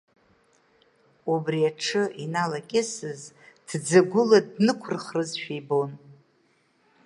Убри 1.33 1.61
аҽы 1.69 2.03
иналакьысыз, 2.23 3.21
ҭӡагәыла 3.67 4.39
днықәырхрызшәа 4.53 5.53
ибон. 5.59 5.91